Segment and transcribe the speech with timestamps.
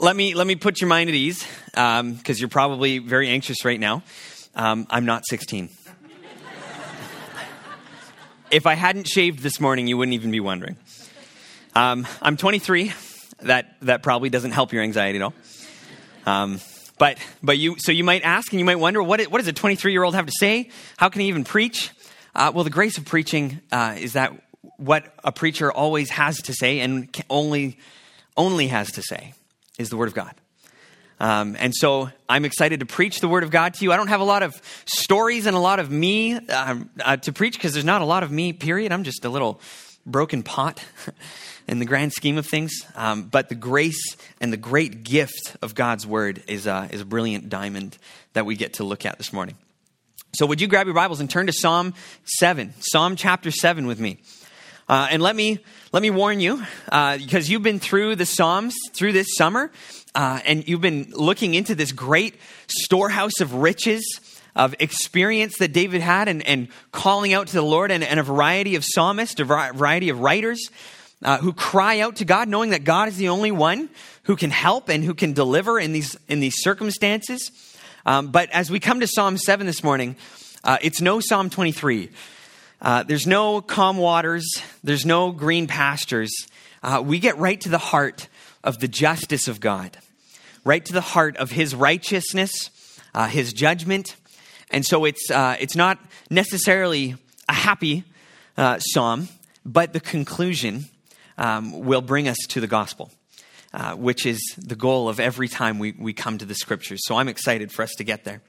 [0.00, 3.64] let me let me put your mind at ease because um, you're probably very anxious
[3.64, 4.02] right now.
[4.54, 5.68] Um, I'm not 16.
[8.50, 10.76] if I hadn't shaved this morning, you wouldn't even be wondering.
[11.74, 12.92] Um, I'm 23.
[13.42, 15.34] That that probably doesn't help your anxiety at all.
[16.26, 16.60] Um,
[16.98, 19.52] but but you so you might ask and you might wonder what what does a
[19.52, 20.70] 23 year old have to say?
[20.96, 21.90] How can he even preach?
[22.34, 24.32] Uh, well, the grace of preaching uh, is that
[24.76, 27.78] what a preacher always has to say and only
[28.36, 29.34] only has to say
[29.78, 30.34] is the Word of God.
[31.20, 33.92] Um, and so I'm excited to preach the Word of God to you.
[33.92, 37.32] I don't have a lot of stories and a lot of me um, uh, to
[37.32, 38.92] preach because there's not a lot of me, period.
[38.92, 39.60] I'm just a little
[40.06, 40.84] broken pot
[41.68, 42.72] in the grand scheme of things.
[42.94, 47.04] Um, but the grace and the great gift of God's Word is, uh, is a
[47.04, 47.98] brilliant diamond
[48.34, 49.56] that we get to look at this morning.
[50.34, 53.98] So, would you grab your Bibles and turn to Psalm 7, Psalm chapter 7 with
[53.98, 54.18] me?
[54.88, 55.58] Uh, and let me
[55.92, 59.70] let me warn you, uh, because you've been through the Psalms through this summer,
[60.14, 62.36] uh, and you've been looking into this great
[62.68, 64.02] storehouse of riches
[64.56, 68.22] of experience that David had, and, and calling out to the Lord, and, and, a
[68.22, 70.70] variety of psalmists, a variety of writers
[71.22, 73.90] uh, who cry out to God, knowing that God is the only one
[74.22, 77.50] who can help and who can deliver in these in these circumstances.
[78.06, 80.16] Um, but as we come to Psalm seven this morning,
[80.64, 82.08] uh, it's no Psalm twenty three.
[82.80, 84.46] Uh, there's no calm waters,
[84.84, 86.30] there's no green pastures.
[86.82, 88.28] Uh, we get right to the heart
[88.62, 89.96] of the justice of God,
[90.64, 92.70] right to the heart of His righteousness,
[93.14, 94.14] uh, His judgment.
[94.70, 95.98] And so it's, uh, it's not
[96.30, 97.16] necessarily
[97.48, 98.04] a happy
[98.56, 99.28] uh, psalm,
[99.64, 100.84] but the conclusion
[101.36, 103.10] um, will bring us to the gospel.
[103.70, 107.00] Uh, which is the goal of every time we, we come to the scriptures.
[107.04, 108.40] So I'm excited for us to get there.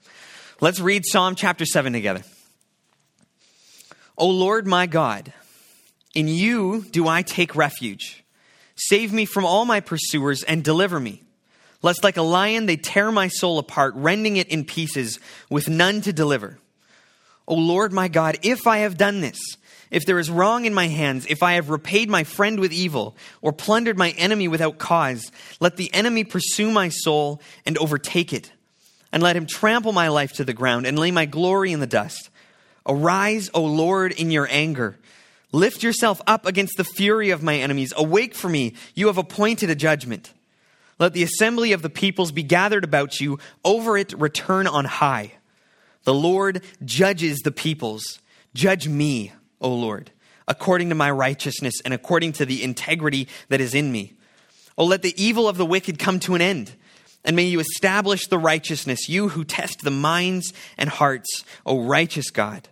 [0.61, 2.23] Let's read Psalm chapter 7 together.
[4.19, 5.31] O Lord my God,
[6.13, 8.25] in you do I take refuge.
[8.75, 11.23] Save me from all my pursuers and deliver me.
[11.81, 16.01] Lest like a lion they tear my soul apart, rending it in pieces with none
[16.01, 16.59] to deliver.
[17.47, 19.39] O Lord my God, if I have done this,
[19.89, 23.15] if there is wrong in my hands, if I have repaid my friend with evil,
[23.41, 25.31] or plundered my enemy without cause,
[25.61, 28.51] let the enemy pursue my soul and overtake it,
[29.13, 31.87] and let him trample my life to the ground and lay my glory in the
[31.87, 32.28] dust.
[32.89, 34.97] Arise, O Lord, in your anger.
[35.51, 37.93] Lift yourself up against the fury of my enemies.
[37.95, 38.73] Awake for me.
[38.95, 40.33] You have appointed a judgment.
[40.99, 43.39] Let the assembly of the peoples be gathered about you.
[43.63, 45.33] Over it return on high.
[46.03, 48.19] The Lord judges the peoples.
[48.53, 50.11] Judge me, O Lord,
[50.47, 54.13] according to my righteousness and according to the integrity that is in me.
[54.77, 56.73] Oh, let the evil of the wicked come to an end.
[57.23, 62.29] And may you establish the righteousness, you who test the minds and hearts, O righteous
[62.31, 62.69] God.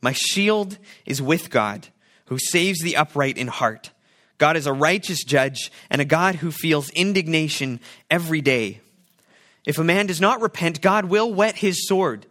[0.00, 1.88] My shield is with God,
[2.26, 3.90] who saves the upright in heart.
[4.38, 8.80] God is a righteous judge and a God who feels indignation every day.
[9.66, 12.26] If a man does not repent, God will whet his sword.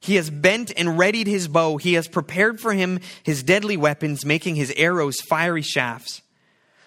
[0.00, 1.78] He has bent and readied his bow.
[1.78, 6.20] He has prepared for him his deadly weapons, making his arrows fiery shafts.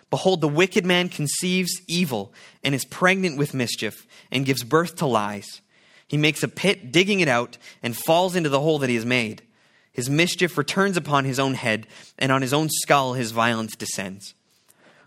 [0.09, 2.31] Behold, the wicked man conceives evil
[2.63, 5.61] and is pregnant with mischief and gives birth to lies.
[6.07, 9.05] He makes a pit, digging it out, and falls into the hole that he has
[9.05, 9.41] made.
[9.97, 11.87] His mischief returns upon his own head,
[12.19, 14.35] and on his own skull his violence descends.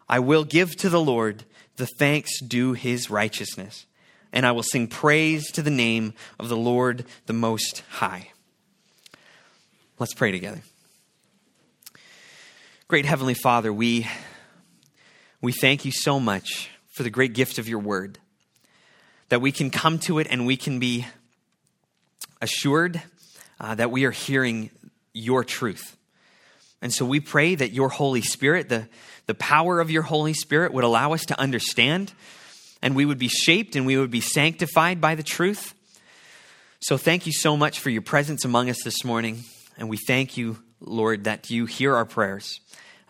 [0.09, 1.45] I will give to the Lord
[1.77, 3.87] the thanks due his righteousness,
[4.33, 8.33] and I will sing praise to the name of the Lord the Most High.
[10.01, 10.63] Let's pray together.
[12.89, 14.09] Great Heavenly Father, we,
[15.41, 18.19] we thank you so much for the great gift of your word,
[19.29, 21.07] that we can come to it and we can be
[22.43, 23.01] assured
[23.61, 24.71] uh, that we are hearing
[25.13, 25.97] your truth.
[26.83, 28.89] And so we pray that your Holy Spirit, the,
[29.27, 32.13] the power of your Holy Spirit, would allow us to understand
[32.83, 35.75] and we would be shaped and we would be sanctified by the truth.
[36.81, 39.45] So thank you so much for your presence among us this morning.
[39.77, 42.61] And we thank you, Lord, that you hear our prayers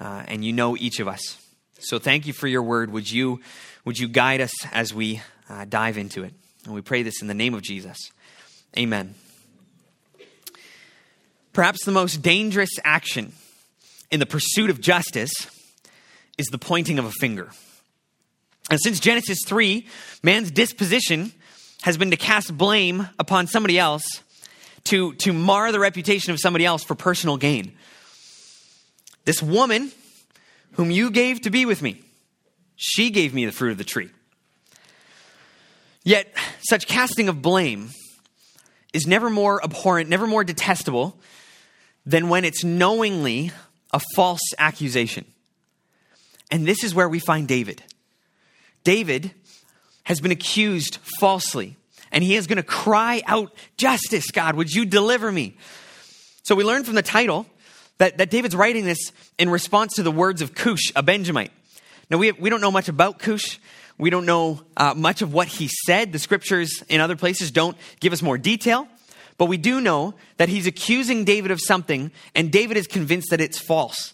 [0.01, 1.39] uh, and you know each of us.
[1.79, 2.91] So thank you for your word.
[2.93, 3.41] Would you,
[3.85, 6.35] would you guide us as we uh, dive into it?
[6.65, 7.97] And we pray this in the name of Jesus.
[8.77, 9.15] Amen.
[11.61, 13.35] Perhaps the most dangerous action
[14.11, 15.31] in the pursuit of justice
[16.39, 17.51] is the pointing of a finger.
[18.71, 19.87] And since Genesis 3,
[20.23, 21.33] man's disposition
[21.83, 24.03] has been to cast blame upon somebody else,
[24.85, 27.77] to, to mar the reputation of somebody else for personal gain.
[29.27, 29.93] This woman,
[30.77, 32.01] whom you gave to be with me,
[32.77, 34.09] she gave me the fruit of the tree.
[36.05, 37.91] Yet, such casting of blame
[38.95, 41.19] is never more abhorrent, never more detestable
[42.07, 43.53] than when it's knowingly
[43.93, 45.25] a false accusation.
[46.51, 47.83] And this is where we find David.
[48.85, 49.33] David
[50.05, 51.77] has been accused falsely,
[52.11, 55.57] and he is going to cry out, Justice, God, would you deliver me?
[56.43, 57.47] So we learn from the title
[57.99, 61.53] that, that David's writing this in response to the words of Cush, a Benjamite.
[62.11, 63.61] Now, we, we don't know much about Cush.
[63.99, 66.11] We don't know uh, much of what he said.
[66.11, 68.89] The scriptures in other places don't give us more detail.
[69.41, 73.41] But we do know that he's accusing David of something, and David is convinced that
[73.41, 74.13] it's false.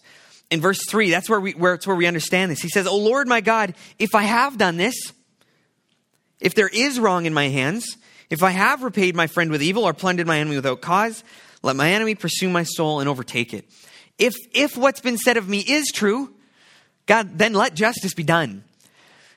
[0.52, 2.60] In verse 3, that's where we, where, it's where we understand this.
[2.60, 4.94] He says, Oh Lord my God, if I have done this,
[6.38, 7.96] if there is wrong in my hands,
[8.30, 11.24] if I have repaid my friend with evil or plundered my enemy without cause,
[11.60, 13.68] let my enemy pursue my soul and overtake it.
[14.18, 16.32] If, if what's been said of me is true,
[17.06, 18.62] God, then let justice be done.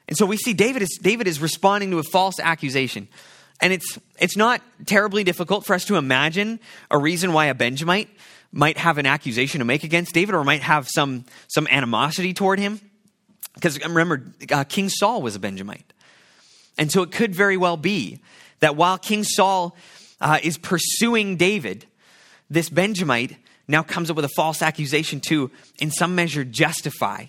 [0.08, 3.08] And so we see David is, David is responding to a false accusation.
[3.62, 6.60] And it's, it's not terribly difficult for us to imagine
[6.90, 8.10] a reason why a Benjamite
[8.52, 12.60] might have an accusation to make against David or might have some, some animosity toward
[12.60, 12.80] him.
[13.54, 15.94] Because remember, uh, King Saul was a Benjamite.
[16.78, 18.20] And so it could very well be
[18.60, 19.76] that while King Saul
[20.22, 21.86] uh, is pursuing David,
[22.50, 23.36] this Benjamite
[23.68, 27.26] now comes up with a false accusation to, in some measure, justify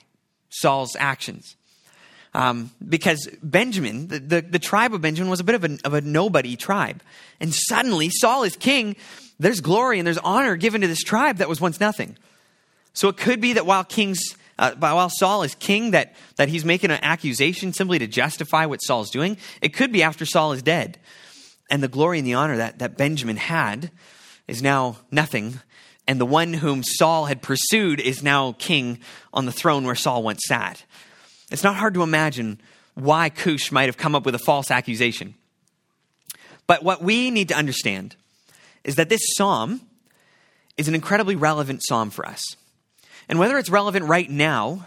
[0.48, 1.56] Saul's actions.
[2.32, 5.94] Um, because Benjamin, the, the, the, tribe of Benjamin, was a bit of a, of
[5.94, 7.02] a nobody tribe.
[7.40, 8.94] And suddenly, Saul is king.
[9.40, 12.16] There's glory and there's honor given to this tribe that was once nothing.
[12.92, 14.20] So it could be that while kings,
[14.58, 18.78] uh, while Saul is king, that, that he's making an accusation simply to justify what
[18.78, 19.36] Saul's doing.
[19.60, 20.98] It could be after Saul is dead.
[21.70, 23.90] And the glory and the honor that, that Benjamin had
[24.46, 25.60] is now nothing.
[26.06, 28.98] And the one whom Saul had pursued is now king
[29.32, 30.84] on the throne where Saul once sat.
[31.50, 32.60] It's not hard to imagine
[32.94, 35.34] why Cush might have come up with a false accusation.
[36.66, 38.16] But what we need to understand
[38.84, 39.80] is that this psalm
[40.76, 42.42] is an incredibly relevant psalm for us.
[43.28, 44.86] And whether it's relevant right now,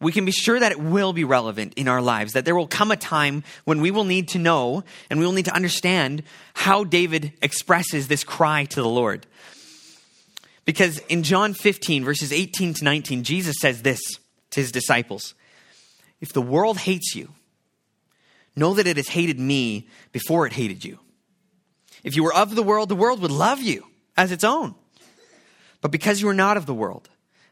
[0.00, 2.66] we can be sure that it will be relevant in our lives, that there will
[2.66, 6.22] come a time when we will need to know and we will need to understand
[6.54, 9.26] how David expresses this cry to the Lord.
[10.64, 14.00] Because in John 15, verses 18 to 19, Jesus says this
[14.50, 15.34] to his disciples
[16.20, 17.30] If the world hates you,
[18.56, 20.98] know that it has hated me before it hated you.
[22.02, 23.86] If you were of the world, the world would love you
[24.16, 24.74] as its own.
[25.80, 27.08] But because you are not of the world,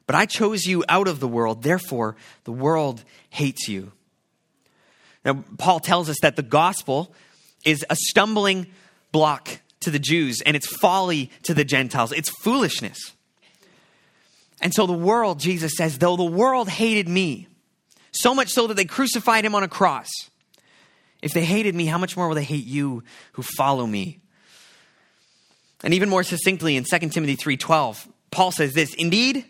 [0.06, 3.92] but I chose you out of the world, therefore the world hates you.
[5.24, 7.12] Now, Paul tells us that the gospel
[7.64, 8.66] is a stumbling
[9.10, 12.12] block to the Jews and it's folly to the Gentiles.
[12.12, 13.12] It's foolishness.
[14.60, 17.48] And so the world, Jesus says, though the world hated me,
[18.16, 20.08] so much so that they crucified him on a cross,
[21.22, 23.02] if they hated me, how much more will they hate you
[23.32, 24.20] who follow me?
[25.82, 29.44] And even more succinctly in 2 Timothy 3:12, Paul says this, indeed,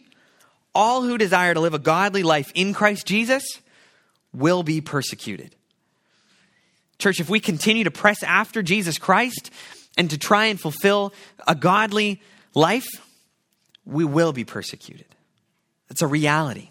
[0.75, 3.45] all who desire to live a godly life in Christ Jesus
[4.33, 5.55] will be persecuted.
[6.99, 9.51] Church, if we continue to press after Jesus Christ
[9.97, 11.12] and to try and fulfill
[11.47, 12.21] a godly
[12.55, 12.87] life,
[13.85, 15.07] we will be persecuted.
[15.91, 16.71] It's a reality.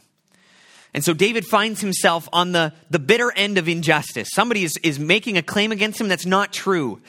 [0.95, 4.29] And so David finds himself on the, the bitter end of injustice.
[4.31, 7.01] Somebody is, is making a claim against him that's not true.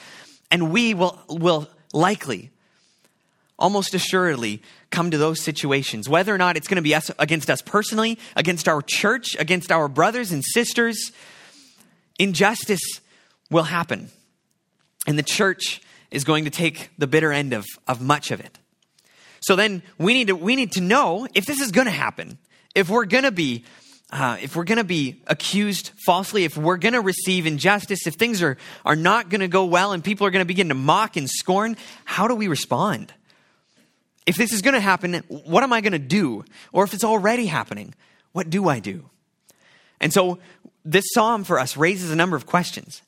[0.50, 2.50] And we will, will likely,
[3.56, 4.61] almost assuredly,
[4.91, 6.09] come to those situations.
[6.09, 9.71] Whether or not it's going to be us, against us personally, against our church, against
[9.71, 11.12] our brothers and sisters,
[12.19, 13.00] injustice
[13.53, 14.09] will happen.
[15.06, 18.58] And the church is going to take the bitter end of, of much of it.
[19.39, 22.39] So then we need to, we need to know if this is going to happen,
[22.75, 23.65] if we're going to be
[24.13, 28.15] uh, if we're going to be accused falsely, if we're going to receive injustice, if
[28.15, 30.75] things are, are not going to go well and people are going to begin to
[30.75, 33.13] mock and scorn, how do we respond?
[34.25, 36.44] If this is going to happen, what am I going to do?
[36.72, 37.94] Or if it's already happening,
[38.32, 39.08] what do I do?
[40.01, 40.39] And so
[40.84, 43.03] this psalm for us raises a number of questions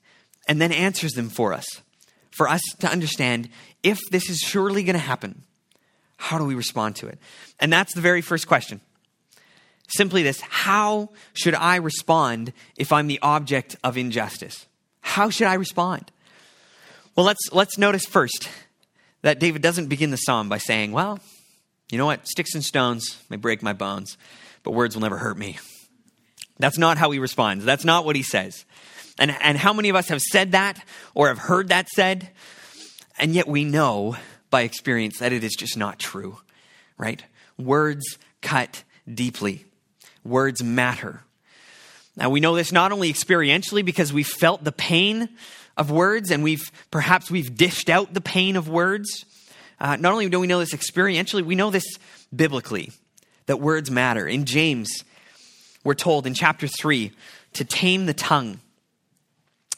[0.48, 1.66] and then answers them for us,
[2.30, 3.48] for us to understand
[3.82, 5.42] if this is surely going to happen,
[6.16, 7.18] how do we respond to it?
[7.60, 8.80] And that's the very first question.
[9.88, 14.66] Simply this How should I respond if I'm the object of injustice?
[15.00, 16.12] How should I respond?
[17.16, 18.48] Well, let's, let's notice first
[19.22, 21.18] that David doesn't begin the psalm by saying, Well,
[21.90, 22.28] you know what?
[22.28, 24.18] Sticks and stones may break my bones,
[24.62, 25.58] but words will never hurt me.
[26.58, 27.64] That's not how he responds.
[27.64, 28.64] That's not what he says.
[29.18, 30.82] And, and how many of us have said that
[31.14, 32.30] or have heard that said?
[33.18, 34.16] And yet we know
[34.50, 36.38] by experience that it is just not true,
[36.96, 37.22] right?
[37.58, 39.64] Words cut deeply,
[40.28, 41.22] words matter.
[42.16, 45.28] Now, we know this not only experientially because we've felt the pain
[45.76, 49.24] of words and we've perhaps we've dished out the pain of words.
[49.80, 51.84] Uh, not only do we know this experientially, we know this
[52.34, 52.90] biblically
[53.46, 54.26] that words matter.
[54.26, 55.04] In James,
[55.84, 57.12] we're told in chapter 3
[57.54, 58.60] to tame the tongue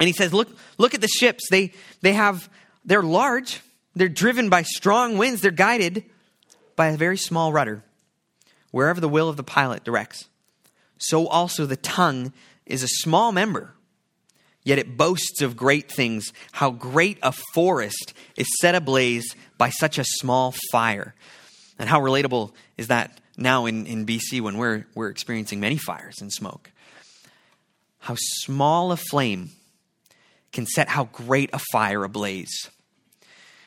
[0.01, 1.45] And he says, look, look at the ships.
[1.51, 2.49] They, they have,
[2.87, 3.61] they're large.
[3.95, 5.43] They're driven by strong winds.
[5.43, 6.05] They're guided
[6.75, 7.85] by a very small rudder,
[8.71, 10.27] wherever the will of the pilot directs.
[11.01, 12.33] So also the tongue
[12.67, 13.75] is a small member,
[14.63, 16.33] yet it boasts of great things.
[16.53, 21.15] How great a forest is set ablaze by such a small fire.
[21.79, 26.21] And how relatable is that now in, in BC when we're, we're experiencing many fires
[26.21, 26.71] and smoke?
[27.99, 29.51] How small a flame
[30.53, 32.71] can set how great a fire ablaze.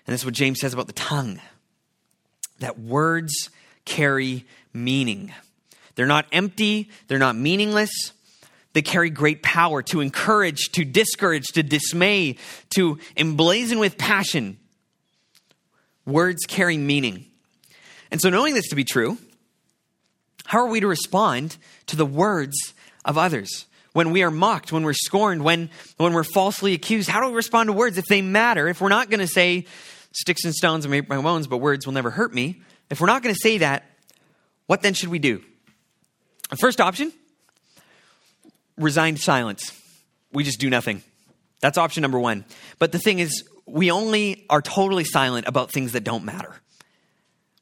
[0.05, 1.39] And this is what James says about the tongue
[2.59, 3.49] that words
[3.85, 5.31] carry meaning.
[5.95, 8.13] They're not empty, they're not meaningless.
[8.73, 12.37] They carry great power to encourage, to discourage, to dismay,
[12.71, 14.57] to emblazon with passion.
[16.05, 17.27] Words carry meaning.
[18.11, 19.17] And so, knowing this to be true,
[20.45, 21.57] how are we to respond
[21.87, 22.55] to the words
[23.05, 23.65] of others?
[23.93, 27.35] When we are mocked, when we're scorned, when, when we're falsely accused, how do we
[27.35, 28.67] respond to words if they matter?
[28.67, 29.67] If we're not going to say,
[30.13, 32.61] sticks and stones may break my bones, but words will never hurt me.
[32.89, 33.83] If we're not going to say that,
[34.65, 35.43] what then should we do?
[36.53, 37.11] The first option
[38.77, 39.73] resigned silence.
[40.31, 41.01] We just do nothing.
[41.61, 42.45] That's option number one.
[42.77, 46.53] But the thing is, we only are totally silent about things that don't matter.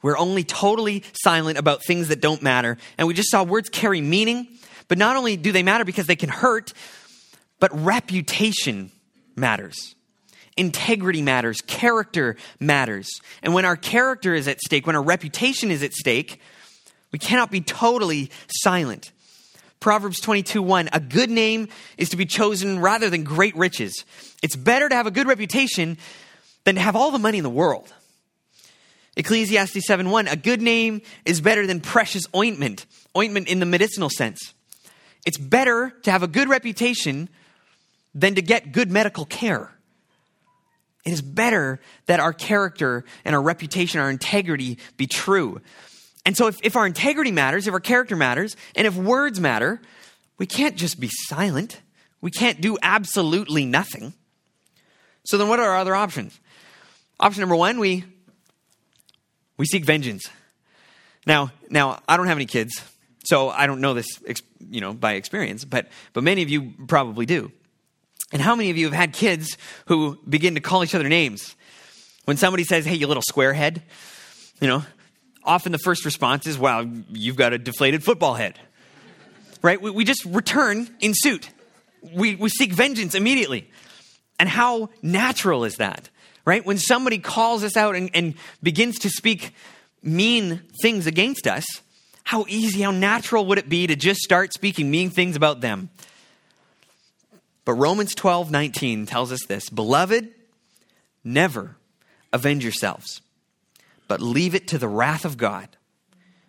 [0.01, 2.77] We're only totally silent about things that don't matter.
[2.97, 4.49] And we just saw words carry meaning,
[4.89, 6.73] but not only do they matter because they can hurt,
[7.61, 8.91] but reputation
[9.37, 9.95] matters.
[10.57, 11.61] Integrity matters.
[11.61, 13.07] Character matters.
[13.41, 16.41] And when our character is at stake, when our reputation is at stake,
[17.11, 19.11] we cannot be totally silent.
[19.79, 24.05] Proverbs 22 1 A good name is to be chosen rather than great riches.
[24.43, 25.97] It's better to have a good reputation
[26.63, 27.91] than to have all the money in the world.
[29.17, 32.85] Ecclesiastes 7 1 A good name is better than precious ointment,
[33.17, 34.53] ointment in the medicinal sense.
[35.25, 37.27] It's better to have a good reputation
[38.13, 39.71] than to get good medical care.
[41.05, 45.61] It is better that our character and our reputation, our integrity be true.
[46.25, 49.81] And so, if, if our integrity matters, if our character matters, and if words matter,
[50.37, 51.81] we can't just be silent.
[52.21, 54.13] We can't do absolutely nothing.
[55.25, 56.39] So, then what are our other options?
[57.19, 58.03] Option number one, we,
[59.57, 60.29] we seek vengeance.
[61.25, 62.83] Now, now, I don't have any kids,
[63.23, 64.07] so I don't know this,
[64.59, 67.51] you know, by experience, but, but many of you probably do.
[68.31, 71.55] And how many of you have had kids who begin to call each other names?
[72.25, 73.81] When somebody says, hey, you little squarehead,
[74.59, 74.83] you know,
[75.43, 78.59] often the first response is, wow, you've got a deflated football head.
[79.61, 79.81] Right?
[79.81, 81.49] We, we just return in suit.
[82.01, 83.69] We, we seek vengeance immediately.
[84.39, 86.09] And how natural is that?
[86.45, 86.65] Right?
[86.65, 88.33] When somebody calls us out and, and
[88.63, 89.53] begins to speak
[90.01, 91.65] mean things against us,
[92.23, 95.89] how easy, how natural would it be to just start speaking mean things about them?
[97.65, 100.29] But Romans 12, 19 tells us this Beloved,
[101.23, 101.77] never
[102.33, 103.21] avenge yourselves,
[104.11, 105.69] but leave it to the wrath of God.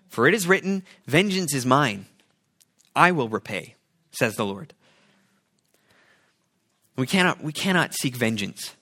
[0.09, 2.07] For it is written, Vengeance is mine,
[2.97, 3.77] I will repay,
[4.11, 4.75] says the Lord.
[6.97, 8.75] We cannot, we cannot seek vengeance.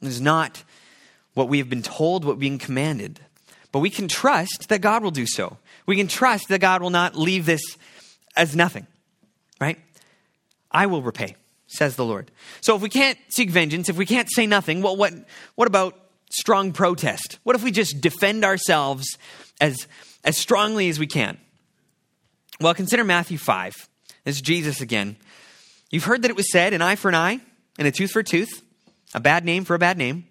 [0.00, 0.62] It is not
[1.32, 3.18] what we have been told, what been commanded.
[3.72, 5.56] But we can trust that God will do so.
[5.84, 7.76] We can trust that God will not leave this
[8.36, 8.86] as nothing,
[9.60, 9.80] right?
[10.70, 11.34] I will repay
[11.66, 12.30] says the Lord.
[12.60, 15.12] So if we can't seek vengeance, if we can't say nothing, well, what,
[15.56, 15.98] what about
[16.34, 17.38] strong protest?
[17.42, 19.18] What if we just defend ourselves
[19.60, 19.86] as,
[20.24, 21.38] as strongly as we can?
[22.60, 23.72] Well, consider Matthew 5.
[24.24, 25.16] This is Jesus again.
[25.90, 27.40] You've heard that it was said, an eye for an eye
[27.78, 28.62] and a tooth for a tooth,
[29.14, 30.26] a bad name for a bad name.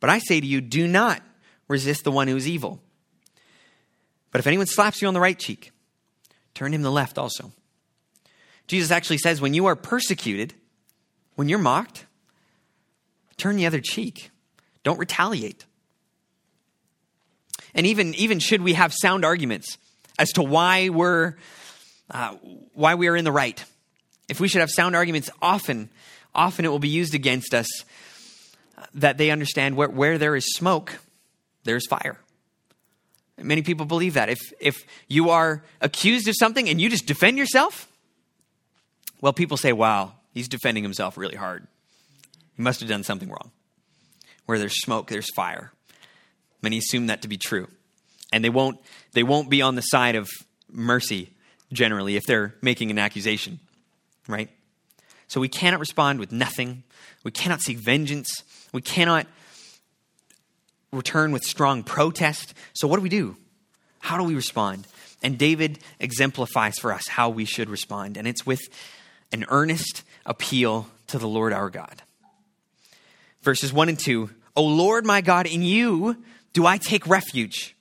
[0.00, 1.22] But I say to you, do not
[1.68, 2.80] resist the one who is evil.
[4.30, 5.72] But if anyone slaps you on the right cheek,
[6.54, 7.52] turn him the left also.
[8.66, 10.54] Jesus actually says, when you are persecuted,
[11.36, 12.06] when you're mocked,
[13.36, 14.30] turn the other cheek.
[14.84, 15.64] Don't retaliate.
[17.74, 19.76] And even, even should we have sound arguments
[20.18, 21.34] as to why we're,
[22.10, 22.34] uh,
[22.74, 23.62] why we are in the right,
[24.28, 25.88] if we should have sound arguments, often,
[26.34, 27.66] often it will be used against us
[28.94, 30.98] that they understand where, where there is smoke,
[31.64, 32.18] there's fire.
[33.36, 34.28] Many people believe that.
[34.28, 37.88] If, if you are accused of something and you just defend yourself,
[39.20, 41.66] well, people say, wow, he's defending himself really hard.
[42.56, 43.50] He must have done something wrong.
[44.46, 45.72] Where there's smoke, there's fire.
[46.62, 47.68] Many assume that to be true.
[48.32, 48.78] And they won't,
[49.12, 50.28] they won't be on the side of
[50.70, 51.30] mercy
[51.72, 53.60] generally if they're making an accusation,
[54.28, 54.50] right?
[55.28, 56.84] So we cannot respond with nothing.
[57.22, 58.42] We cannot seek vengeance.
[58.72, 59.26] We cannot
[60.92, 62.54] return with strong protest.
[62.74, 63.36] So what do we do?
[63.98, 64.86] How do we respond?
[65.22, 68.16] And David exemplifies for us how we should respond.
[68.16, 68.60] And it's with
[69.32, 72.02] an earnest appeal to the Lord our God.
[73.44, 76.16] Verses 1 and 2 O Lord my God, in you
[76.52, 77.76] do I take refuge.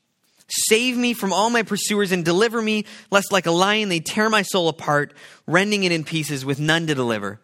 [0.48, 4.30] Save me from all my pursuers and deliver me, lest like a lion they tear
[4.30, 5.14] my soul apart,
[5.48, 7.40] rending it in pieces with none to deliver.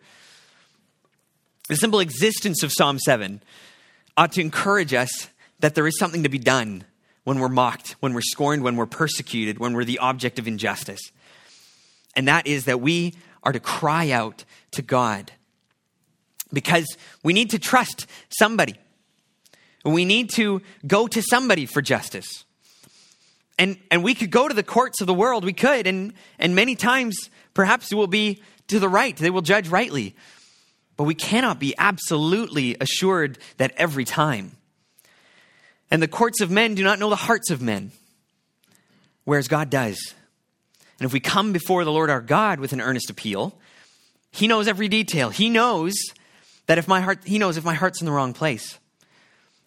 [1.69, 3.41] The simple existence of Psalm 7
[4.17, 6.83] ought to encourage us that there is something to be done
[7.23, 11.01] when we're mocked, when we're scorned, when we're persecuted, when we're the object of injustice.
[12.15, 15.31] And that is that we are to cry out to God
[16.51, 18.75] because we need to trust somebody.
[19.85, 22.43] We need to go to somebody for justice.
[23.57, 26.55] And, and we could go to the courts of the world, we could, and, and
[26.55, 30.15] many times perhaps it will be to the right, they will judge rightly.
[30.95, 34.57] But we cannot be absolutely assured that every time.
[35.91, 37.91] And the courts of men do not know the hearts of men,
[39.23, 40.13] whereas God does.
[40.99, 43.57] And if we come before the Lord our God with an earnest appeal,
[44.31, 45.29] He knows every detail.
[45.29, 45.95] He knows
[46.69, 48.77] that if my heart, He knows if my heart's in the wrong place.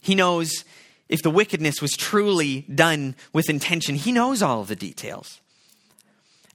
[0.01, 0.65] He knows
[1.09, 3.97] if the wickedness was truly done with intention.
[3.97, 5.41] He knows all of the details.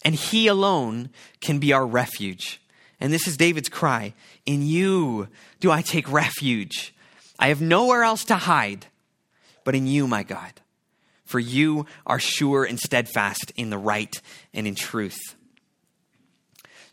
[0.05, 1.09] And He alone
[1.41, 2.61] can be our refuge.
[3.01, 4.13] And this is David's cry
[4.45, 5.27] In you
[5.59, 6.95] do I take refuge.
[7.37, 8.85] I have nowhere else to hide
[9.65, 10.53] but in you, my God.
[11.25, 14.15] For you are sure and steadfast in the right
[14.53, 15.19] and in truth.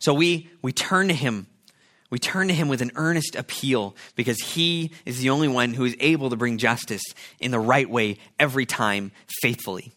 [0.00, 1.46] So we, we turn to him.
[2.14, 5.84] We turn to him with an earnest appeal because he is the only one who
[5.84, 7.02] is able to bring justice
[7.40, 9.10] in the right way every time
[9.42, 9.90] faithfully.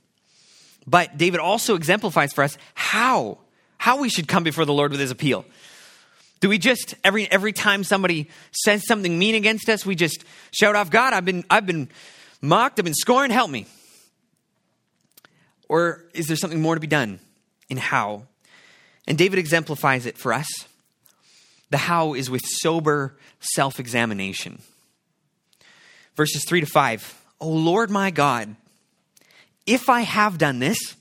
[0.88, 3.38] But David also exemplifies for us how
[3.78, 5.46] how we should come before the Lord with his appeal.
[6.40, 10.76] Do we just every every time somebody says something mean against us, we just shout
[10.76, 11.88] off, God, I've been I've been
[12.42, 13.68] mocked, I've been scorned, help me.
[15.70, 17.20] Or is there something more to be done
[17.70, 18.24] in how?
[19.08, 20.48] And David exemplifies it for us.
[21.70, 24.60] The how is with sober self examination.
[26.16, 28.56] Verses 3 to 5 O Lord my God,
[29.65, 30.96] if I have done this,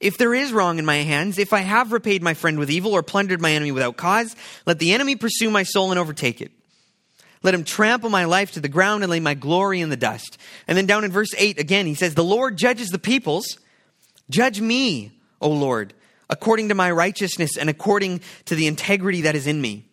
[0.00, 2.92] if there is wrong in my hands, if I have repaid my friend with evil
[2.92, 4.34] or plundered my enemy without cause,
[4.66, 6.50] let the enemy pursue my soul and overtake it.
[7.42, 10.36] Let him trample my life to the ground and lay my glory in the dust.
[10.66, 13.58] And then down in verse 8 again, he says, The Lord judges the peoples.
[14.28, 15.94] Judge me, O Lord,
[16.30, 19.84] according to my righteousness and according to the integrity that is in me.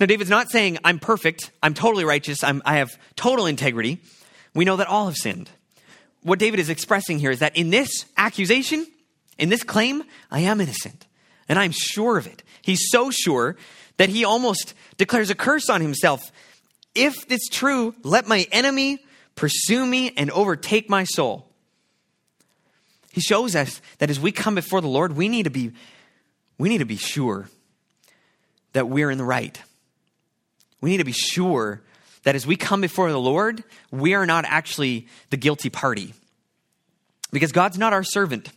[0.00, 4.00] Now, David's not saying, I'm perfect, I'm totally righteous, I'm, I have total integrity.
[4.54, 5.50] We know that all have sinned.
[6.22, 8.86] What David is expressing here is that in this accusation,
[9.38, 11.06] in this claim, I am innocent.
[11.48, 12.42] And I'm sure of it.
[12.62, 13.56] He's so sure
[13.96, 16.30] that he almost declares a curse on himself.
[16.94, 18.98] If it's true, let my enemy
[19.34, 21.47] pursue me and overtake my soul.
[23.18, 25.72] He shows us that as we come before the Lord, we need to be,
[26.56, 27.50] we need to be sure
[28.74, 29.60] that we're in the right.
[30.80, 31.82] We need to be sure
[32.22, 36.14] that as we come before the Lord, we are not actually the guilty party.
[37.32, 38.50] Because God's not our servant.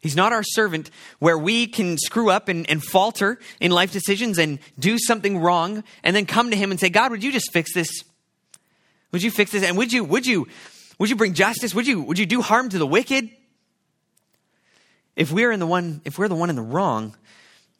[0.00, 4.38] He's not our servant where we can screw up and, and, falter in life decisions
[4.38, 7.52] and do something wrong and then come to him and say, God, would you just
[7.52, 8.02] fix this?
[9.12, 9.62] Would you fix this?
[9.62, 10.48] And would you, would you,
[10.98, 11.76] would you bring justice?
[11.76, 13.30] Would you, would you do harm to the wicked?
[15.16, 17.14] If we're in the one, if we're the one in the wrong,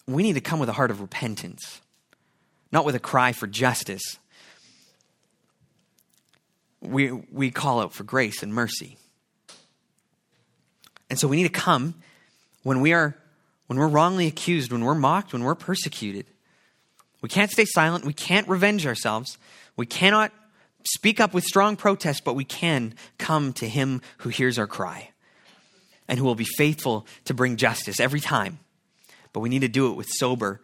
[0.07, 1.81] we need to come with a heart of repentance,
[2.71, 4.19] not with a cry for justice.
[6.81, 8.97] We, we call out for grace and mercy.
[11.09, 11.95] And so we need to come
[12.63, 13.17] when we are
[13.69, 16.27] when we're wrongly accused, when we're mocked, when we're persecuted.
[17.23, 18.05] We can't stay silent.
[18.05, 19.39] We can't revenge ourselves.
[19.77, 20.33] We cannot
[20.85, 25.12] speak up with strong protest, but we can come to him who hears our cry
[26.13, 28.59] and who will be faithful to bring justice every time.
[29.33, 30.61] But we need to do it with sober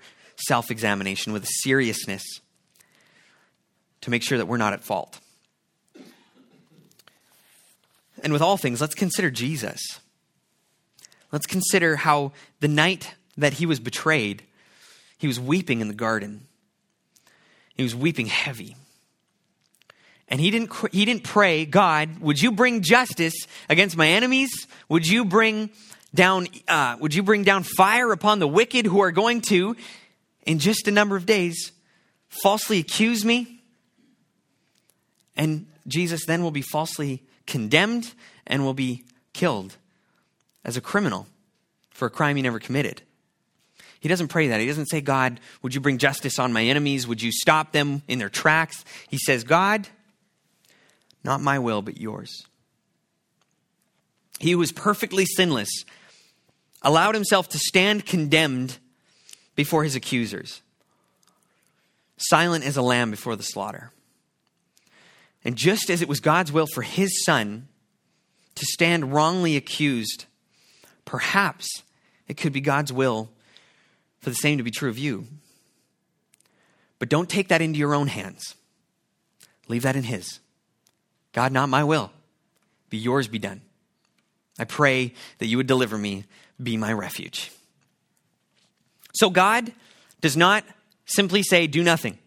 [0.46, 2.22] self examination, with a seriousness
[4.02, 5.20] to make sure that we're not at fault.
[8.22, 9.80] And with all things, let's consider Jesus.
[11.32, 14.42] Let's consider how the night that he was betrayed,
[15.16, 16.46] he was weeping in the garden.
[17.74, 18.76] He was weeping heavy.
[20.28, 23.34] And he didn't, he didn't pray, God, would you bring justice
[23.68, 24.50] against my enemies?
[24.88, 25.70] Would you bring
[26.14, 29.74] down, uh, would you bring down fire upon the wicked who are going to,
[30.44, 31.72] in just a number of days,
[32.28, 33.62] falsely accuse me?
[35.34, 38.12] And Jesus then will be falsely condemned
[38.46, 39.76] and will be killed
[40.64, 41.26] as a criminal
[41.90, 43.02] for a crime he never committed.
[44.00, 44.60] He doesn't pray that.
[44.60, 47.06] He doesn't say, God, would you bring justice on my enemies?
[47.06, 48.84] Would you stop them in their tracks?
[49.08, 49.88] He says, God,
[51.24, 52.46] not my will, but yours.
[54.38, 55.84] He was perfectly sinless,
[56.82, 58.78] allowed himself to stand condemned
[59.54, 60.62] before his accusers.
[62.20, 63.92] silent as a lamb before the slaughter.
[65.44, 67.68] And just as it was God's will for his son
[68.56, 70.24] to stand wrongly accused,
[71.04, 71.68] perhaps
[72.26, 73.30] it could be God's will
[74.20, 75.26] for the same to be true of you.
[76.98, 78.54] But don't take that into your own hands.
[79.68, 80.40] Leave that in His.
[81.32, 82.10] God, not my will,
[82.90, 83.60] be yours be done.
[84.58, 86.24] I pray that you would deliver me,
[86.60, 87.52] be my refuge.
[89.14, 89.72] So God
[90.20, 90.64] does not
[91.06, 92.18] simply say, do nothing.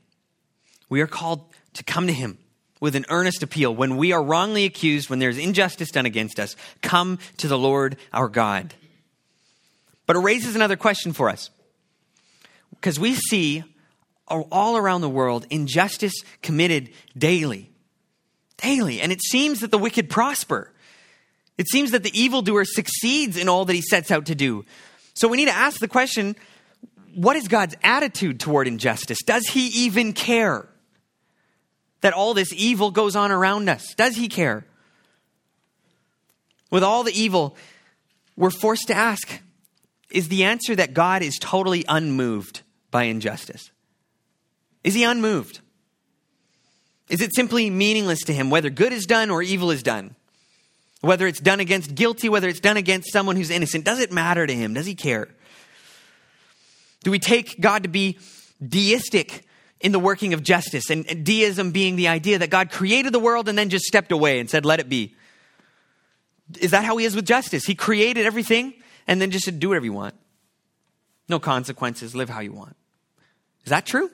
[0.89, 2.37] We are called to come to Him
[2.79, 3.73] with an earnest appeal.
[3.73, 7.97] When we are wrongly accused, when there's injustice done against us, come to the Lord
[8.11, 8.73] our God.
[10.05, 11.49] But it raises another question for us.
[12.71, 13.63] Because we see
[14.27, 17.70] all around the world injustice committed daily.
[18.61, 19.01] Daily.
[19.01, 20.71] And it seems that the wicked prosper.
[21.57, 24.65] It seems that the evildoer succeeds in all that he sets out to do.
[25.13, 26.35] So we need to ask the question
[27.13, 29.17] what is God's attitude toward injustice?
[29.25, 30.67] Does he even care
[31.99, 33.93] that all this evil goes on around us?
[33.95, 34.65] Does he care?
[36.69, 37.57] With all the evil,
[38.37, 39.41] we're forced to ask
[40.09, 43.71] is the answer that God is totally unmoved by injustice?
[44.83, 45.60] Is he unmoved?
[47.11, 50.15] Is it simply meaningless to him whether good is done or evil is done?
[51.01, 54.47] Whether it's done against guilty, whether it's done against someone who's innocent, does it matter
[54.47, 54.73] to him?
[54.73, 55.27] Does he care?
[57.03, 58.17] Do we take God to be
[58.65, 59.43] deistic
[59.81, 60.89] in the working of justice?
[60.89, 64.39] And, deism being the idea that God created the world and then just stepped away
[64.39, 65.13] and said, let it be.
[66.61, 67.65] Is that how he is with justice?
[67.65, 68.73] He created everything
[69.05, 70.15] and then just said, do whatever you want.
[71.27, 72.77] No consequences, live how you want.
[73.65, 74.09] Is that true?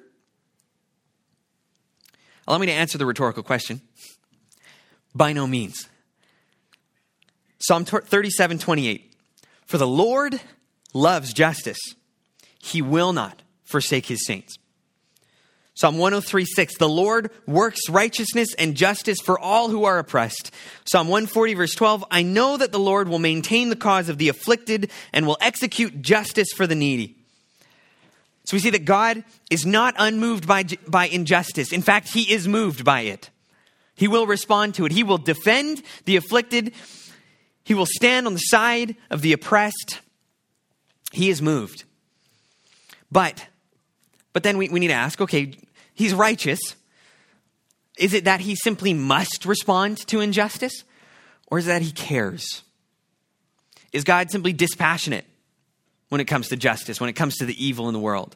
[2.48, 3.82] Allow me to answer the rhetorical question.
[5.14, 5.90] By no means.
[7.60, 9.14] Psalm 37 28.
[9.66, 10.40] For the Lord
[10.94, 11.80] loves justice,
[12.60, 14.58] he will not forsake his saints.
[15.74, 16.78] Psalm 103 6.
[16.78, 20.52] The Lord works righteousness and justice for all who are oppressed.
[20.86, 22.06] Psalm 140 verse 12.
[22.10, 26.02] I know that the Lord will maintain the cause of the afflicted and will execute
[26.02, 27.17] justice for the needy.
[28.48, 31.74] So we see that God is not unmoved by, by injustice.
[31.74, 33.30] In fact, he is moved by it.
[33.94, 34.94] He will respond to it.
[34.94, 36.72] He will defend the afflicted.
[37.66, 40.00] He will stand on the side of the oppressed.
[41.12, 41.84] He is moved.
[43.12, 43.46] But,
[44.32, 45.54] but then we, we need to ask okay,
[45.94, 46.78] he's righteous.
[47.98, 50.86] Is it that he simply must respond to injustice?
[51.48, 52.62] Or is it that he cares?
[53.92, 55.26] Is God simply dispassionate?
[56.10, 58.36] When it comes to justice, when it comes to the evil in the world?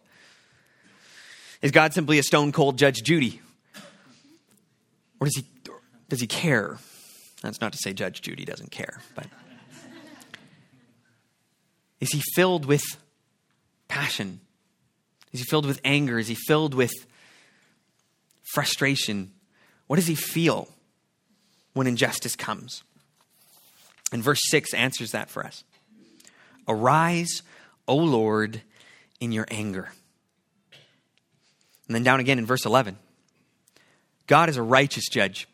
[1.62, 3.42] Is God simply a stone cold Judge Judy?
[5.20, 5.46] Or does he,
[6.10, 6.78] does he care?
[7.42, 9.28] That's not to say Judge Judy doesn't care, but
[12.00, 12.84] is he filled with
[13.88, 14.42] passion?
[15.32, 16.18] Is he filled with anger?
[16.18, 16.92] Is he filled with
[18.54, 19.32] frustration?
[19.88, 20.68] What does he feel
[21.74, 22.84] when injustice comes?
[24.12, 25.64] And verse 6 answers that for us.
[26.68, 27.44] Arise,
[27.88, 28.62] O Lord,
[29.20, 29.92] in your anger.
[31.88, 32.98] And then down again in verse 11
[34.28, 35.48] God is a righteous judge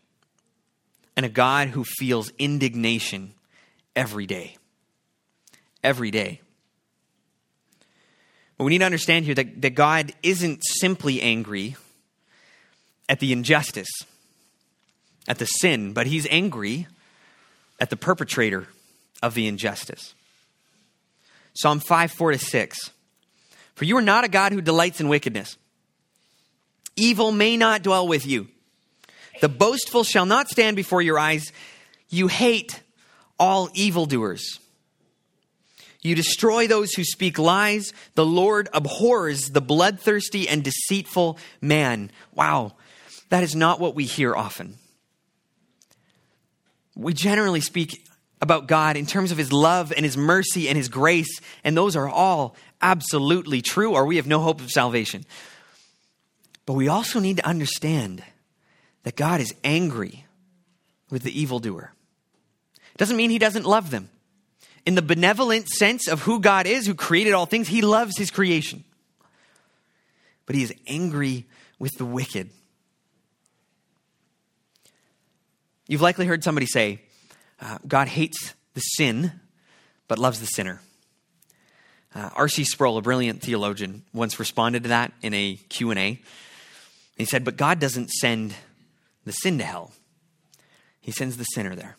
[1.16, 3.34] and a God who feels indignation
[3.96, 4.56] every day.
[5.84, 6.42] Every day.
[8.58, 11.76] But we need to understand here that, that God isn't simply angry
[13.10, 13.90] at the injustice,
[15.28, 16.88] at the sin, but he's angry
[17.80, 18.68] at the perpetrator
[19.22, 20.13] of the injustice.
[21.58, 22.91] Psalm 5, 4 to 6.
[23.74, 25.58] For you are not a God who delights in wickedness.
[26.96, 28.48] Evil may not dwell with you.
[29.41, 31.52] The boastful shall not stand before your eyes.
[32.10, 32.80] You hate
[33.39, 34.60] all evildoers.
[36.02, 37.91] You destroy those who speak lies.
[38.13, 42.12] The Lord abhors the bloodthirsty and deceitful man.
[42.36, 42.74] Wow,
[43.30, 44.76] that is not what we hear often.
[46.96, 48.07] We generally speak
[48.41, 51.95] about God in terms of his love and his mercy and his grace, and those
[51.95, 55.26] are all absolutely true, or we have no hope of salvation.
[56.65, 58.23] But we also need to understand
[59.04, 60.26] that God is angry
[61.10, 61.93] with the evildoer.
[62.97, 64.10] Doesn't mean he doesn't love them.
[64.86, 68.32] In the benevolent sense of who God is, who created all things, he loves his
[68.32, 68.84] creation.
[70.45, 71.45] But he is angry
[71.80, 72.50] with the wicked.
[75.88, 77.02] You've likely heard somebody say,
[77.62, 79.32] uh, God hates the sin,
[80.08, 80.82] but loves the sinner.
[82.13, 82.63] Uh, R.C.
[82.63, 86.22] Sproul, a brilliant theologian, once responded to that in a Q&A.
[87.17, 88.54] He said, but God doesn't send
[89.26, 89.91] the sin to hell.
[91.02, 91.98] He sends the sinner there.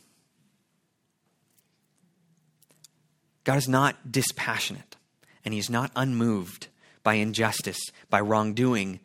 [3.45, 4.97] God is not dispassionate,
[5.45, 6.69] and He's not unmoved
[7.03, 7.79] by injustice,
[8.11, 9.01] by wrongdoing.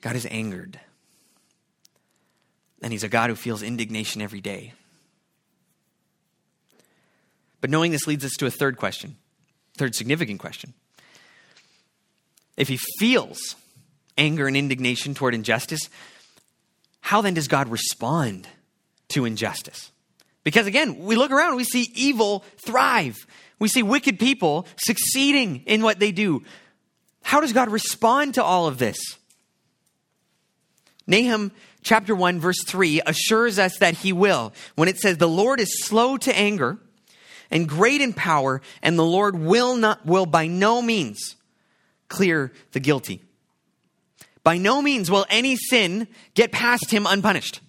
[0.00, 0.80] God is angered.
[2.82, 4.74] And he's a God who feels indignation every day.
[7.64, 9.16] But knowing this leads us to a third question,
[9.78, 10.74] third significant question.
[12.58, 13.56] If he feels
[14.18, 15.80] anger and indignation toward injustice,
[17.00, 18.46] how then does God respond
[19.08, 19.90] to injustice?
[20.42, 23.26] Because again, we look around, we see evil thrive.
[23.58, 26.42] We see wicked people succeeding in what they do.
[27.22, 28.98] How does God respond to all of this?
[31.06, 31.50] Nahum
[31.82, 35.82] chapter 1 verse 3 assures us that he will when it says the Lord is
[35.82, 36.78] slow to anger
[37.54, 41.36] and great in power and the Lord will not will by no means
[42.08, 43.22] clear the guilty.
[44.42, 47.60] By no means will any sin get past him unpunished.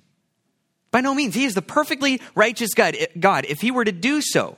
[0.91, 1.35] By no means.
[1.35, 2.95] He is the perfectly righteous God.
[2.97, 3.45] Eh, God.
[3.47, 4.57] If he were to do so,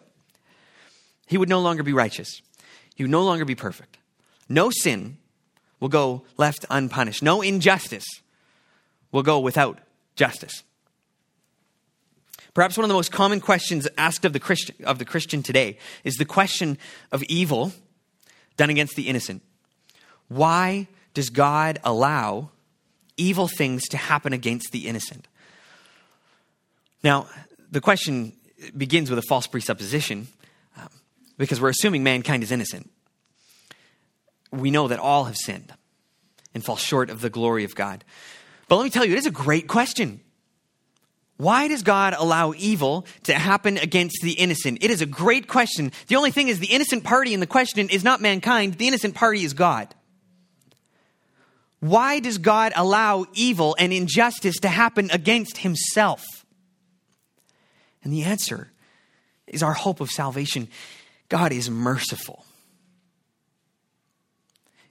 [1.27, 2.41] he would no longer be righteous.
[2.95, 3.97] He would no longer be perfect.
[4.49, 5.17] No sin
[5.79, 7.21] will go left unpunished.
[7.21, 8.05] No injustice
[9.11, 9.79] will go without
[10.15, 10.63] justice.
[12.58, 15.78] Perhaps one of the most common questions asked of the Christian, of the Christian today
[16.04, 16.80] is the question
[17.12, 17.72] of evil
[18.56, 19.43] done against the innocent.
[20.28, 22.50] Why does God allow
[23.15, 25.28] evil things to happen against the innocent?
[27.04, 27.28] Now,
[27.70, 28.34] the question
[28.76, 30.28] begins with a false presupposition
[30.78, 30.89] um,
[31.38, 32.89] because we're assuming mankind is innocent.
[34.52, 35.72] We know that all have sinned
[36.56, 38.04] and fall short of the glory of God.
[38.67, 40.22] But let me tell you, it is a great question.
[41.38, 44.80] Why does God allow evil to happen against the innocent?
[44.82, 45.91] It is a great question.
[46.08, 49.13] The only thing is, the innocent party in the question is not mankind, the innocent
[49.13, 49.93] party is God.
[51.80, 56.26] Why does God allow evil and injustice to happen against himself?
[58.04, 58.71] And the answer
[59.45, 60.69] is our hope of salvation.
[61.30, 62.45] God is merciful.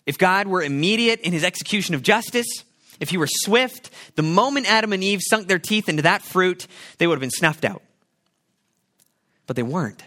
[0.06, 2.46] If God were immediate in his execution of justice,
[3.00, 6.66] if he were swift, the moment Adam and Eve sunk their teeth into that fruit,
[6.98, 7.82] they would have been snuffed out.
[9.46, 10.02] But they weren't.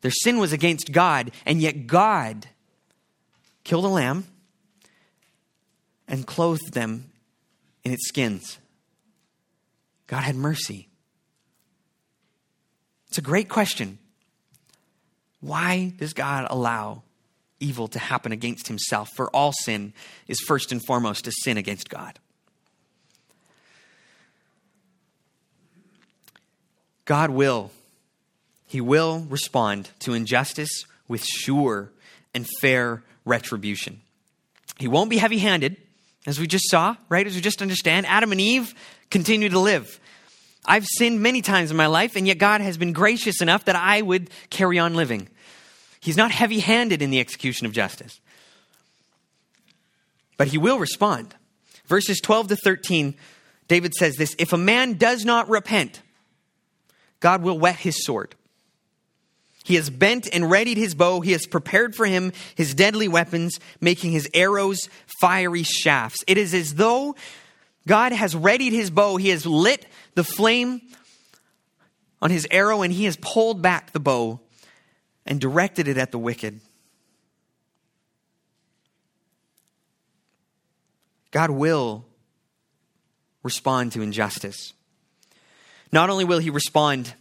[0.00, 2.46] Their sin was against God, and yet God
[3.64, 4.24] killed a lamb
[6.08, 7.10] and clothed them
[7.84, 8.58] in its skins.
[10.06, 10.88] God had mercy.
[13.08, 13.98] It's a great question.
[15.40, 17.02] Why does God allow
[17.60, 19.10] evil to happen against himself?
[19.14, 19.92] For all sin
[20.26, 22.18] is first and foremost a sin against God.
[27.04, 27.72] God will,
[28.66, 31.90] He will respond to injustice with sure
[32.34, 34.00] and fair retribution.
[34.78, 35.76] He won't be heavy handed,
[36.26, 37.26] as we just saw, right?
[37.26, 38.06] As we just understand.
[38.06, 38.74] Adam and Eve
[39.10, 39.98] continue to live.
[40.64, 43.76] I've sinned many times in my life, and yet God has been gracious enough that
[43.76, 45.28] I would carry on living.
[46.00, 48.20] He's not heavy handed in the execution of justice.
[50.36, 51.34] But he will respond.
[51.86, 53.14] Verses 12 to 13,
[53.68, 56.00] David says this If a man does not repent,
[57.20, 58.34] God will whet his sword.
[59.62, 61.20] He has bent and readied his bow.
[61.20, 64.88] He has prepared for him his deadly weapons, making his arrows
[65.20, 66.24] fiery shafts.
[66.26, 67.14] It is as though
[67.86, 69.18] God has readied his bow.
[69.18, 69.84] He has lit
[70.14, 70.80] the flame
[72.22, 74.40] on his arrow and he has pulled back the bow
[75.26, 76.60] and directed it at the wicked.
[81.30, 82.04] God will
[83.42, 84.72] respond to injustice.
[85.92, 87.14] Not only will he respond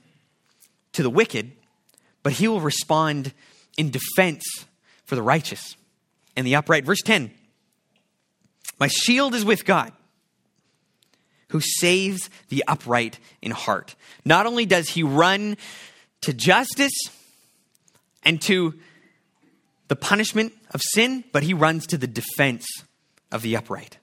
[0.94, 1.52] to the wicked,
[2.24, 3.34] but he will respond
[3.78, 4.44] in defense
[5.06, 5.76] for the righteous
[6.36, 6.86] and the upright.
[6.86, 7.32] Verse 10
[8.80, 9.92] My shield is with God
[11.50, 13.96] who saves the upright in heart.
[14.24, 15.58] Not only does he run
[16.22, 16.94] to justice
[18.24, 18.74] and to
[19.88, 22.66] the punishment of sin, but he runs to the defense
[23.32, 23.98] of the upright.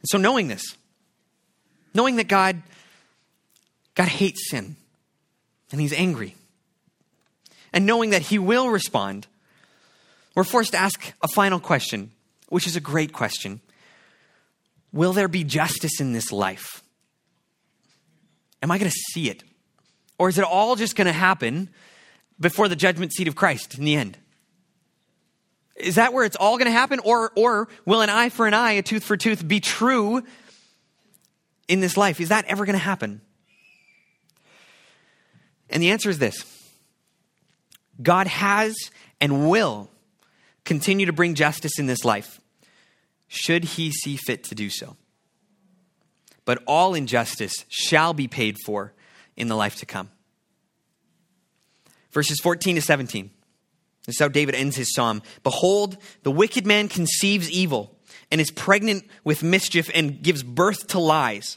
[0.00, 0.76] And so knowing this,
[1.94, 2.62] knowing that God
[3.94, 4.76] God hates sin
[5.70, 6.34] and he's angry.
[7.72, 9.26] And knowing that he will respond,
[10.34, 12.10] we're forced to ask a final question
[12.48, 13.60] which is a great question.
[14.92, 16.83] Will there be justice in this life?
[18.64, 19.44] Am I going to see it?
[20.18, 21.68] Or is it all just going to happen
[22.40, 24.16] before the judgment seat of Christ in the end?
[25.76, 26.98] Is that where it's all going to happen?
[27.00, 30.22] Or, or will an eye for an eye, a tooth for tooth be true
[31.68, 32.22] in this life?
[32.22, 33.20] Is that ever going to happen?
[35.68, 36.42] And the answer is this
[38.00, 38.74] God has
[39.20, 39.90] and will
[40.64, 42.40] continue to bring justice in this life,
[43.28, 44.96] should he see fit to do so.
[46.44, 48.92] But all injustice shall be paid for
[49.36, 50.10] in the life to come.
[52.12, 53.30] Verses 14 to 17.
[54.06, 55.22] This is how David ends his psalm.
[55.42, 57.96] Behold, the wicked man conceives evil
[58.30, 61.56] and is pregnant with mischief and gives birth to lies.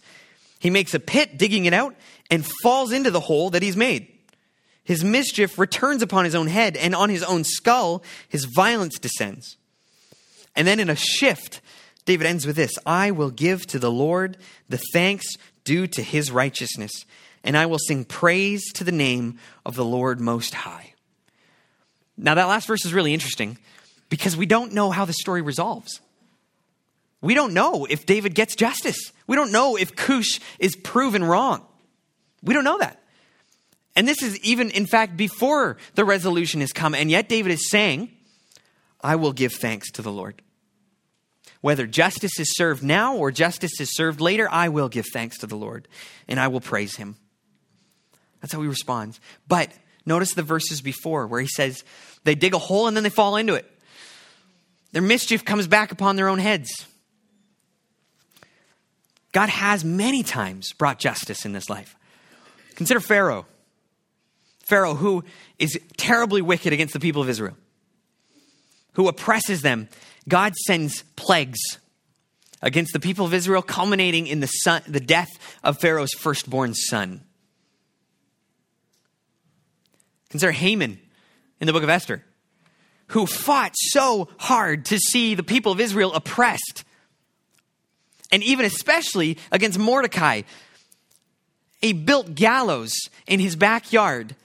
[0.60, 1.96] He makes a pit, digging it out,
[2.32, 4.08] and falls into the hole that he's made.
[4.84, 9.58] His mischief returns upon his own head, and on his own skull his violence descends.
[10.56, 11.62] And then in a shift,
[12.08, 15.26] David ends with this I will give to the Lord the thanks
[15.64, 17.06] due to his righteousness,
[17.44, 20.94] and I will sing praise to the name of the Lord Most High.
[22.18, 23.60] Now, that last verse is really interesting
[24.10, 26.00] because we don't know how the story resolves.
[27.22, 29.12] We don't know if David gets justice.
[29.28, 31.66] We don't know if Cush is proven wrong.
[32.42, 33.04] We don't know that.
[33.96, 36.96] And this is even, in fact, before the resolution has come.
[36.96, 38.10] And yet David is saying,
[39.02, 40.42] I will give thanks to the Lord.
[41.62, 45.48] Whether justice is served now or justice is served later, I will give thanks to
[45.48, 45.88] the Lord
[46.28, 47.16] and I will praise him.
[48.42, 49.20] That's how he responds.
[49.48, 49.72] But
[50.06, 51.84] notice the verses before where he says,
[52.24, 53.66] they dig a hole and then they fall into it.
[54.92, 56.70] Their mischief comes back upon their own heads.
[59.32, 61.96] God has many times brought justice in this life.
[62.76, 63.46] Consider Pharaoh.
[64.64, 65.24] Pharaoh, who
[65.60, 67.56] is terribly wicked against the people of Israel,
[68.98, 69.88] who oppresses them.
[70.28, 71.60] God sends plagues
[72.64, 75.30] against the people of Israel, culminating in the, son, the death
[75.64, 77.22] of Pharaoh's firstborn son.
[80.32, 81.00] Consider Haman
[81.62, 82.24] in the book of Esther,
[83.10, 86.84] who fought so hard to see the people of Israel oppressed.
[88.32, 90.42] And even especially against Mordecai.
[91.80, 92.94] He built gallows
[93.28, 94.36] in his backyard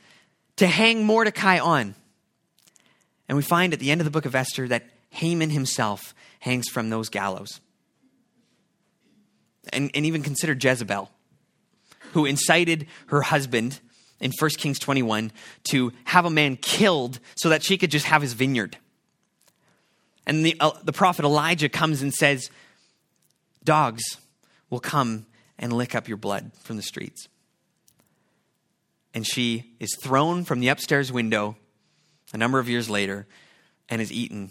[0.57, 1.95] to hang Mordecai on.
[3.33, 6.69] And we find at the end of the book of Esther that Haman himself hangs
[6.69, 7.63] from those gallows.
[9.73, 11.11] And, and even consider Jezebel,
[12.13, 13.81] who incited her husband
[14.21, 15.33] in 1 Kings 21
[15.71, 18.77] to have a man killed so that she could just have his vineyard.
[20.27, 22.51] And the, uh, the prophet Elijah comes and says,
[23.65, 24.03] Dogs
[24.69, 25.25] will come
[25.59, 27.29] and lick up your blood from the streets
[29.15, 31.57] and she is thrown from the upstairs window
[32.33, 33.27] a number of years later
[33.89, 34.51] and is eaten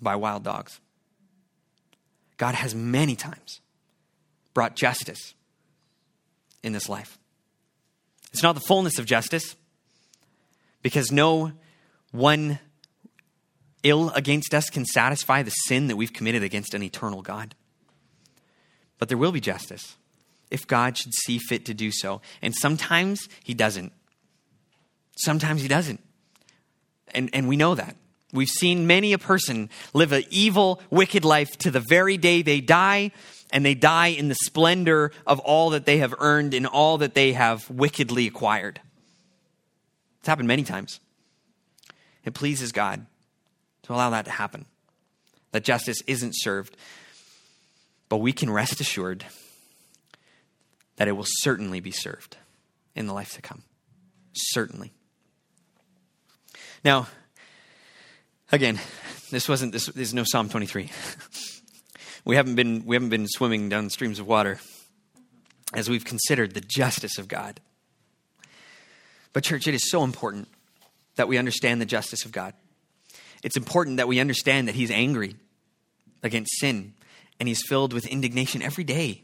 [0.00, 0.80] by wild dogs.
[2.36, 3.60] God has many times
[4.54, 5.34] brought justice
[6.62, 7.18] in this life.
[8.32, 9.56] It's not the fullness of justice
[10.82, 11.52] because no
[12.12, 12.58] one
[13.82, 17.54] ill against us can satisfy the sin that we've committed against an eternal God.
[18.98, 19.96] But there will be justice
[20.50, 22.20] if God should see fit to do so.
[22.42, 23.92] And sometimes He doesn't.
[25.16, 26.00] Sometimes He doesn't.
[27.14, 27.96] And, and we know that.
[28.32, 32.60] We've seen many a person live an evil, wicked life to the very day they
[32.60, 33.10] die,
[33.52, 37.14] and they die in the splendor of all that they have earned and all that
[37.14, 38.80] they have wickedly acquired.
[40.20, 41.00] It's happened many times.
[42.24, 43.06] It pleases God
[43.82, 44.66] to allow that to happen,
[45.52, 46.76] that justice isn't served.
[48.08, 49.24] But we can rest assured
[50.96, 52.36] that it will certainly be served
[52.94, 53.62] in the life to come.
[54.32, 54.92] Certainly.
[56.84, 57.08] Now,
[58.52, 58.80] again,
[59.30, 60.90] this wasn't this, this is no Psalm 23.
[62.24, 64.60] we haven't been we haven't been swimming down streams of water
[65.74, 67.60] as we've considered the justice of God.
[69.32, 70.48] But church, it is so important
[71.16, 72.54] that we understand the justice of God.
[73.42, 75.36] It's important that we understand that he's angry
[76.22, 76.94] against sin
[77.38, 79.22] and he's filled with indignation every day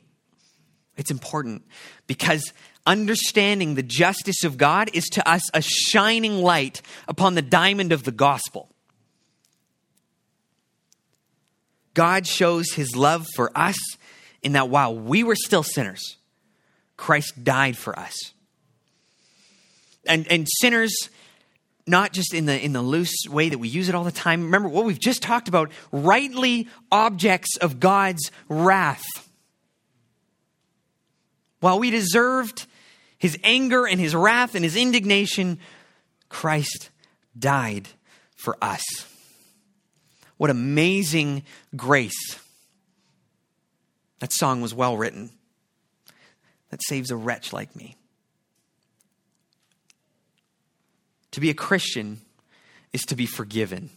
[0.97, 1.62] it's important
[2.07, 2.53] because
[2.87, 8.05] understanding the justice of God is to us a shining light upon the diamond of
[8.05, 8.68] the gospel.
[11.94, 13.77] God shows his love for us
[14.42, 16.16] in that while we were still sinners,
[16.96, 18.14] Christ died for us.
[20.07, 20.94] And, and sinners,
[21.87, 24.44] not just in the, in the loose way that we use it all the time.
[24.44, 29.05] Remember what we've just talked about rightly objects of God's wrath
[31.61, 32.67] while we deserved
[33.27, 35.58] his anger and his wrath and his indignation,
[36.29, 36.90] Christ
[37.37, 37.88] died
[38.37, 38.85] for us.
[40.37, 41.42] What amazing
[41.74, 42.38] grace.
[44.20, 45.31] That song was well written.
[46.70, 47.96] That saves a wretch like me.
[51.33, 52.20] To be a Christian
[52.92, 53.90] is to be forgiven.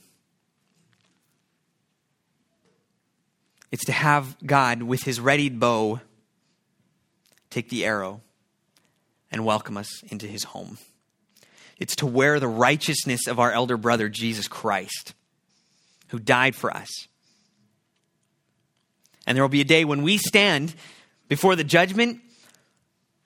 [3.72, 6.00] It's to have God with his readied bow
[7.52, 8.22] take the arrow
[9.32, 10.78] and welcome us into his home.
[11.78, 15.14] It's to wear the righteousness of our elder brother, Jesus Christ,
[16.10, 16.90] who died for us.
[19.26, 20.74] And there will be a day when we stand
[21.28, 22.20] before the judgment,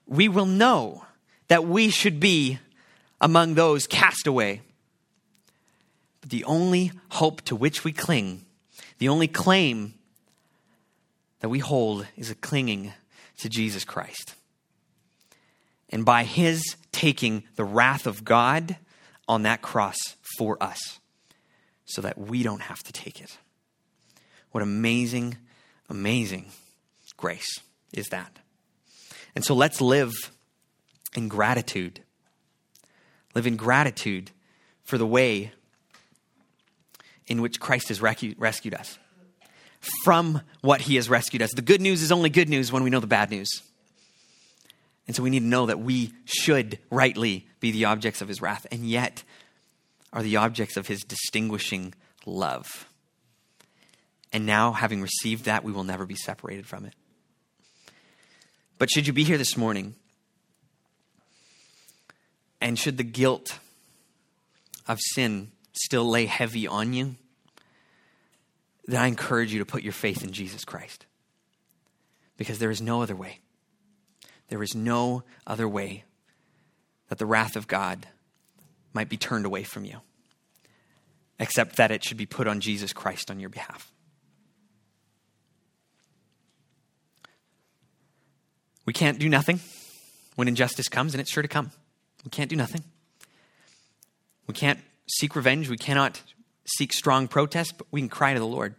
[0.05, 1.05] we will know
[1.47, 2.59] that we should be
[3.21, 4.61] among those cast away.
[6.21, 8.45] But the only hope to which we cling,
[8.97, 9.93] the only claim
[11.39, 12.93] that we hold is a clinging
[13.39, 14.35] to Jesus Christ.
[15.93, 18.77] And by his taking the wrath of God
[19.27, 19.97] on that cross
[20.37, 20.99] for us,
[21.85, 23.37] so that we don't have to take it.
[24.51, 25.37] What amazing,
[25.89, 26.47] amazing
[27.15, 27.59] grace
[27.93, 28.39] is that.
[29.35, 30.11] And so let's live
[31.15, 32.01] in gratitude.
[33.35, 34.31] Live in gratitude
[34.83, 35.51] for the way
[37.27, 38.97] in which Christ has rescued us
[40.03, 41.51] from what he has rescued us.
[41.53, 43.61] The good news is only good news when we know the bad news.
[45.07, 48.41] And so we need to know that we should rightly be the objects of his
[48.41, 49.23] wrath, and yet
[50.13, 51.93] are the objects of his distinguishing
[52.25, 52.87] love.
[54.31, 56.93] And now, having received that, we will never be separated from it.
[58.79, 59.95] But should you be here this morning,
[62.61, 63.59] and should the guilt
[64.87, 67.15] of sin still lay heavy on you,
[68.85, 71.05] then I encourage you to put your faith in Jesus Christ.
[72.37, 73.39] Because there is no other way.
[74.53, 76.03] There is no other way
[77.09, 78.05] that the wrath of God
[78.93, 80.01] might be turned away from you,
[81.39, 83.91] except that it should be put on Jesus Christ on your behalf.
[88.85, 89.59] We can't do nothing
[90.35, 91.71] when injustice comes, and it's sure to come.
[92.23, 92.83] We can't do nothing.
[94.45, 95.67] We can't seek revenge.
[95.67, 96.21] We cannot
[96.77, 98.75] seek strong protest, but we can cry to the Lord.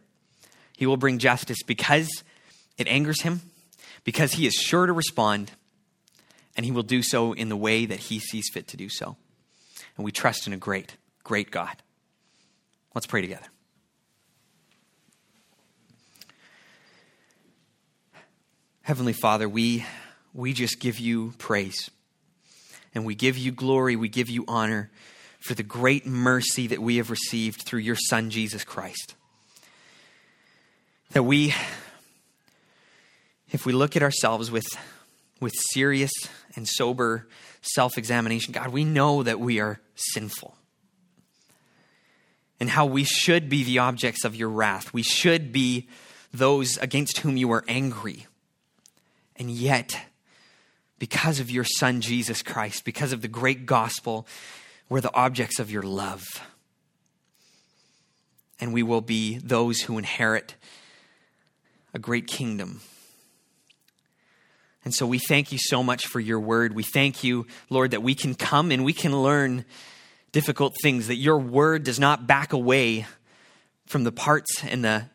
[0.77, 2.23] He will bring justice because
[2.79, 3.41] it angers him,
[4.05, 5.51] because he is sure to respond,
[6.57, 9.17] and he will do so in the way that he sees fit to do so.
[9.97, 11.77] And we trust in a great, great God.
[12.95, 13.47] Let's pray together.
[18.83, 19.85] Heavenly Father, we,
[20.33, 21.91] we just give you praise.
[22.95, 24.91] And we give you glory, we give you honor
[25.41, 29.15] for the great mercy that we have received through your Son, Jesus Christ.
[31.13, 31.55] That we,
[33.51, 34.67] if we look at ourselves with,
[35.45, 36.11] with serious
[36.57, 37.29] and sober
[37.61, 40.57] self examination, God, we know that we are sinful.
[42.59, 44.95] And how we should be the objects of your wrath.
[44.95, 45.87] We should be
[46.33, 48.27] those against whom you are angry.
[49.37, 50.01] And yet,
[50.99, 54.27] because of your Son, Jesus Christ, because of the great gospel,
[54.89, 56.25] we're the objects of your love.
[58.59, 60.55] And we will be those who inherit
[61.93, 62.81] a great kingdom.
[64.85, 66.75] And so we thank you so much for your word.
[66.75, 69.65] We thank you, Lord, that we can come and we can learn
[70.33, 73.07] difficult things, that your word does not back away
[73.87, 75.07] from the parts and the,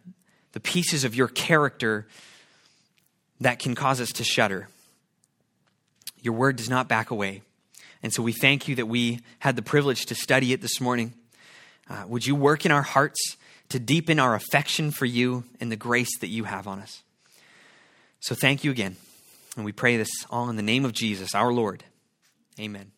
[0.53, 2.07] the pieces of your character
[3.41, 4.69] that can cause us to shudder.
[6.21, 7.41] Your word does not back away.
[8.01, 11.13] And so we thank you that we had the privilege to study it this morning.
[11.89, 13.37] Uh, would you work in our hearts
[13.69, 17.03] to deepen our affection for you and the grace that you have on us?
[18.19, 18.95] So thank you again.
[19.59, 21.83] And we pray this all in the name of Jesus, our Lord.
[22.57, 22.93] Amen.